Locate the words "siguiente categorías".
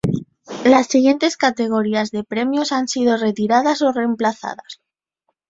0.87-2.09